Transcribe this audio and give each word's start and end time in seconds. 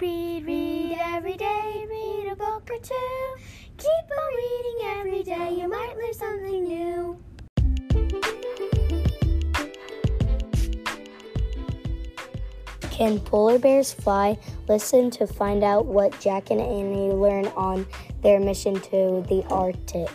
read, 0.00 0.46
read 0.46 0.98
every 0.98 1.36
day, 1.36 1.86
read 1.88 2.32
a 2.32 2.36
book 2.36 2.70
or 2.70 2.78
two. 2.78 3.36
Keep 3.76 4.10
on 4.18 4.34
reading 4.36 4.78
every 4.98 5.22
day, 5.22 5.60
you 5.60 5.68
might 5.68 5.94
learn 5.96 6.14
something 6.14 6.64
new. 6.64 7.18
Can 12.90 13.20
polar 13.20 13.58
bears 13.58 13.92
fly? 13.92 14.38
Listen 14.68 15.10
to 15.12 15.26
find 15.26 15.62
out 15.62 15.86
what 15.86 16.18
Jack 16.20 16.50
and 16.50 16.60
Annie 16.60 17.12
learn 17.12 17.46
on 17.48 17.86
their 18.22 18.40
mission 18.40 18.74
to 18.74 19.24
the 19.28 19.44
Arctic. 19.50 20.10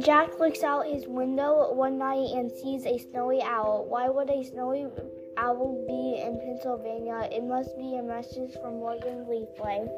Jack 0.00 0.38
looks 0.38 0.62
out 0.62 0.86
his 0.86 1.06
window 1.06 1.72
one 1.74 1.98
night 1.98 2.30
and 2.34 2.50
sees 2.50 2.86
a 2.86 2.96
snowy 2.96 3.42
owl. 3.42 3.84
Why 3.86 4.08
would 4.08 4.30
a 4.30 4.42
snowy 4.42 4.86
owl 5.36 5.84
be 5.86 6.22
in 6.22 6.40
Pennsylvania? 6.40 7.28
It 7.30 7.44
must 7.44 7.76
be 7.76 7.96
a 7.96 8.02
message 8.02 8.52
from 8.62 8.78
Morgan 8.78 9.26
le 9.28 9.46
Fay. 9.58 9.88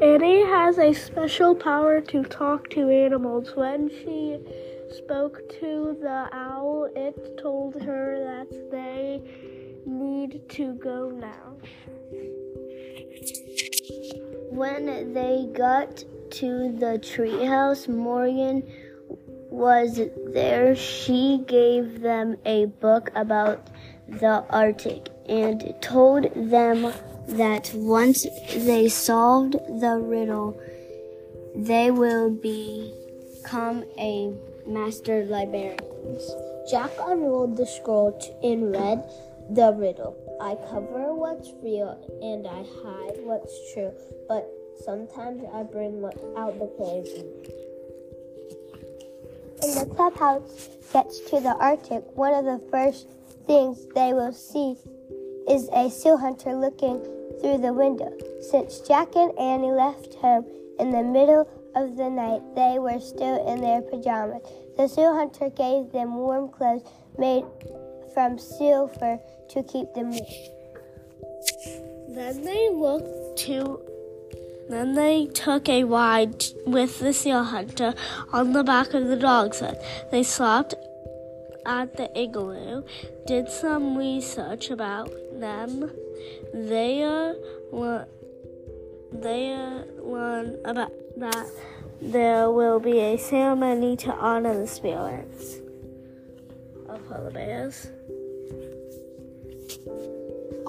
Annie 0.00 0.46
has 0.46 0.78
a 0.78 0.92
special 0.92 1.54
power 1.56 2.00
to 2.00 2.22
talk 2.22 2.70
to 2.70 2.88
animals. 2.88 3.56
When 3.56 3.88
she 3.88 4.38
spoke 4.96 5.48
to 5.60 5.96
the 6.00 6.28
owl, 6.32 6.88
it 6.94 7.38
told 7.38 7.80
her 7.82 8.18
that 8.20 8.70
they 8.70 9.20
need 9.84 10.48
to 10.50 10.74
go 10.74 11.10
now. 11.10 11.56
When 14.50 15.12
they 15.12 15.48
got 15.52 16.04
to 16.32 16.72
the 16.78 16.98
treehouse, 16.98 17.88
Morgan 17.88 18.62
was 19.50 20.00
there. 20.32 20.74
She 20.74 21.44
gave 21.46 22.00
them 22.00 22.36
a 22.46 22.66
book 22.66 23.10
about 23.14 23.68
the 24.08 24.44
Arctic 24.48 25.08
and 25.28 25.74
told 25.80 26.24
them 26.34 26.92
that 27.28 27.70
once 27.74 28.26
they 28.56 28.88
solved 28.88 29.52
the 29.52 29.98
riddle, 29.98 30.58
they 31.54 31.90
will 31.90 32.30
become 32.30 33.84
a 33.98 34.32
master 34.66 35.24
librarians. 35.24 36.34
Jack 36.70 36.90
unrolled 37.06 37.56
the 37.56 37.66
scroll 37.66 38.18
and 38.42 38.72
read 38.72 39.04
the 39.50 39.72
riddle. 39.74 40.16
I 40.40 40.54
cover 40.70 41.14
what's 41.14 41.52
real 41.62 41.98
and 42.22 42.46
I 42.46 42.62
hide 42.82 43.24
what's 43.24 43.72
true, 43.72 43.92
but 44.28 44.48
sometimes 44.84 45.42
I 45.52 45.62
bring 45.62 46.04
out 46.36 46.58
the 46.58 46.66
poison. 46.78 47.26
When 49.60 49.88
the 49.88 49.94
clubhouse 49.94 50.68
gets 50.92 51.20
to 51.30 51.40
the 51.40 51.54
Arctic, 51.56 52.04
one 52.14 52.34
of 52.34 52.44
the 52.44 52.60
first 52.70 53.08
things 53.46 53.86
they 53.94 54.12
will 54.12 54.32
see 54.32 54.76
is 55.48 55.68
a 55.72 55.90
seal 55.90 56.16
hunter 56.16 56.54
looking 56.54 57.00
through 57.40 57.58
the 57.58 57.72
window. 57.72 58.12
Since 58.50 58.80
Jack 58.80 59.14
and 59.16 59.36
Annie 59.38 59.72
left 59.72 60.14
home 60.14 60.46
in 60.78 60.90
the 60.90 61.02
middle 61.02 61.48
of 61.74 61.96
the 61.96 62.10
night, 62.10 62.42
they 62.54 62.78
were 62.78 63.00
still 63.00 63.46
in 63.48 63.60
their 63.60 63.82
pajamas. 63.82 64.42
The 64.76 64.88
seal 64.88 65.14
hunter 65.14 65.50
gave 65.50 65.92
them 65.92 66.14
warm 66.16 66.48
clothes 66.50 66.82
made 67.18 67.44
from 68.14 68.38
seal 68.38 68.88
fur 68.88 69.20
to 69.50 69.62
keep 69.62 69.92
them 69.94 70.10
warm. 70.10 70.26
Then 72.08 72.42
they 72.42 72.70
looked 72.70 73.38
to 73.40 73.80
then 74.72 74.94
they 74.94 75.26
took 75.26 75.68
a 75.68 75.84
ride 75.84 76.44
with 76.66 76.98
the 77.00 77.12
seal 77.12 77.44
hunter 77.44 77.94
on 78.32 78.52
the 78.52 78.64
back 78.64 78.94
of 78.94 79.06
the 79.06 79.16
dog 79.16 79.54
sled. 79.54 79.82
They 80.10 80.22
stopped 80.22 80.74
at 81.66 81.96
the 81.96 82.10
igloo, 82.18 82.82
did 83.26 83.50
some 83.50 83.96
research 83.96 84.70
about 84.70 85.12
them. 85.34 85.90
They 86.52 87.02
uh, 87.02 87.34
they 89.12 89.52
uh, 89.52 89.82
learn 90.02 90.58
about 90.64 90.92
that 91.18 91.46
there 92.00 92.50
will 92.50 92.80
be 92.80 92.98
a 92.98 93.16
ceremony 93.16 93.96
to 93.96 94.12
honor 94.12 94.58
the 94.58 94.66
spirits 94.66 95.58
of 96.88 97.08
polar 97.08 97.30
bears. 97.30 97.86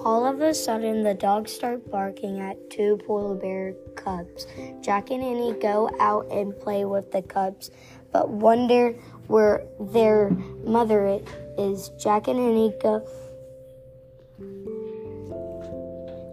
All 0.04 0.26
of 0.26 0.42
a 0.42 0.52
sudden, 0.52 1.02
the 1.02 1.14
dogs 1.14 1.50
start 1.50 1.90
barking 1.90 2.38
at 2.38 2.70
two 2.70 2.98
polar 3.06 3.34
bear 3.34 3.74
cubs. 3.96 4.46
Jack 4.82 5.10
and 5.10 5.22
Annie 5.22 5.58
go 5.58 5.88
out 5.98 6.30
and 6.30 6.58
play 6.60 6.84
with 6.84 7.10
the 7.10 7.22
cubs, 7.22 7.70
but 8.12 8.28
wonder 8.28 8.92
where 9.28 9.64
their 9.80 10.28
mother 10.62 11.20
is. 11.56 11.88
Jack 11.98 12.28
and 12.28 12.38
Annie 12.38 12.74
go. 12.82 13.00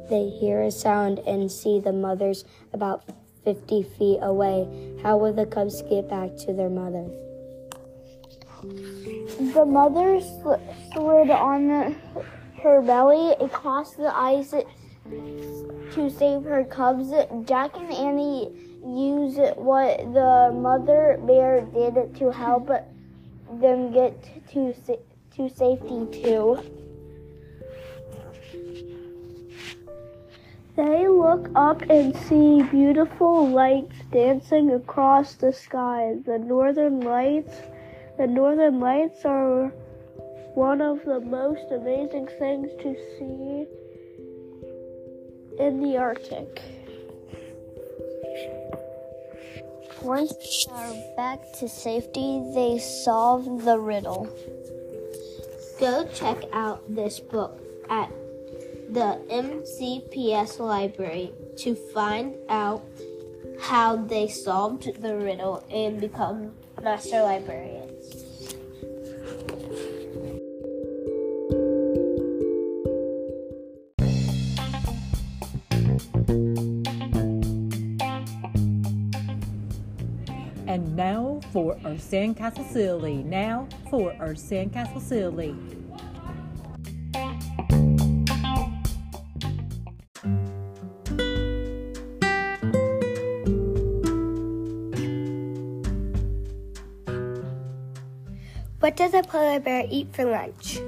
They 0.10 0.28
hear 0.28 0.64
a 0.64 0.72
sound 0.72 1.20
and 1.20 1.50
see 1.50 1.80
the 1.80 1.94
mothers 1.94 2.44
about 2.74 3.06
50 3.46 3.84
feet 3.84 4.20
away. 4.22 4.68
How 5.02 5.16
will 5.16 5.32
the 5.32 5.46
cubs 5.46 5.82
get 5.84 6.10
back 6.10 6.36
to 6.40 6.52
their 6.52 6.70
mother? 6.70 7.10
The 8.62 9.66
mother 9.66 10.20
sl- 10.20 10.62
slid 10.94 11.30
on 11.30 11.68
the, 11.70 11.96
her 12.64 12.82
belly 12.82 13.32
across 13.40 13.94
the 13.94 14.16
ice 14.16 14.54
to 15.94 16.10
save 16.10 16.44
her 16.44 16.64
cubs. 16.64 17.12
Jack 17.46 17.76
and 17.78 17.92
Annie 17.92 18.52
use 18.86 19.38
what 19.56 19.98
the 20.14 20.52
mother 20.54 21.20
bear 21.26 21.62
did 21.62 22.16
to 22.16 22.32
help 22.32 22.68
them 23.60 23.92
get 23.92 24.22
to 24.52 24.74
to 25.36 25.50
safety 25.50 26.24
too. 26.24 26.60
They 30.76 31.08
look 31.08 31.50
up 31.56 31.82
and 31.84 32.16
see 32.16 32.64
beautiful 32.64 33.48
lights 33.50 33.96
dancing 34.12 34.72
across 34.72 35.36
the 35.36 35.52
sky. 35.52 36.16
The 36.26 36.40
northern 36.40 37.02
lights, 37.02 37.54
the 38.18 38.26
northern 38.26 38.80
lights 38.80 39.26
are 39.26 39.72
one 40.56 40.82
of 40.82 41.04
the 41.06 41.20
most 41.22 41.72
amazing 41.72 42.28
things 42.38 42.70
to 42.82 42.96
see 43.18 43.66
in 45.60 45.82
the 45.82 45.98
Arctic. 45.98 46.62
Once 50.02 50.34
they 50.34 50.74
are 50.74 50.94
back 51.16 51.40
to 51.60 51.70
safety, 51.70 52.44
they 52.54 52.80
solve 52.80 53.64
the 53.64 53.80
riddle. 53.80 54.28
Go 55.80 56.08
check 56.14 56.38
out 56.52 56.84
this 56.94 57.20
book 57.20 57.62
at 57.90 58.10
the 58.90 59.22
MCPS 59.30 60.60
library 60.60 61.32
to 61.58 61.76
find 61.94 62.36
out 62.50 62.84
how 63.60 63.96
they 63.96 64.28
solved 64.28 65.02
the 65.02 65.16
riddle 65.16 65.64
and 65.72 66.02
become 66.02 66.52
master 66.82 67.22
librarians. 67.22 67.81
And 80.72 80.96
now 80.96 81.42
for 81.52 81.74
our 81.84 81.96
Sandcastle 81.96 82.66
Silly. 82.72 83.24
Now 83.24 83.68
for 83.90 84.14
our 84.22 84.36
Sandcastle 84.36 85.02
Silly. 85.02 85.52
What 98.80 98.96
does 98.96 99.14
a 99.14 99.24
polar 99.24 99.60
bear 99.60 99.86
eat 99.90 100.16
for 100.16 100.24
lunch? 100.24 100.80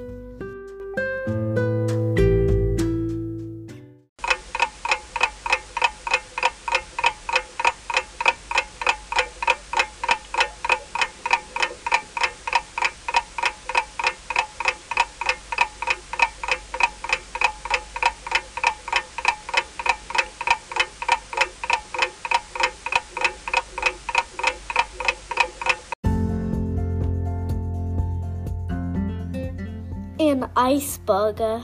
an 30.34 30.50
ice 30.56 30.98
burger. 30.98 31.62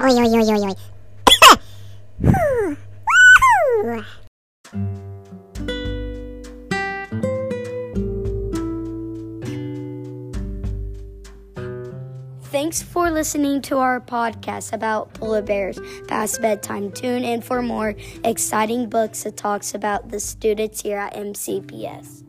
Oi, 0.00 0.14
oi, 0.14 0.28
oi, 0.32 0.48
oi, 0.48 0.64
oi. 0.64 0.87
Thanks 12.58 12.82
for 12.82 13.08
listening 13.08 13.62
to 13.62 13.78
our 13.78 14.00
podcast 14.00 14.72
about 14.72 15.14
polar 15.14 15.42
bears 15.42 15.78
past 16.08 16.42
bedtime. 16.42 16.90
Tune 16.90 17.22
in 17.22 17.40
for 17.40 17.62
more 17.62 17.94
exciting 18.24 18.88
books 18.88 19.22
that 19.22 19.36
talks 19.36 19.76
about 19.76 20.08
the 20.08 20.18
students 20.18 20.82
here 20.82 20.98
at 20.98 21.14
MCPS. 21.14 22.27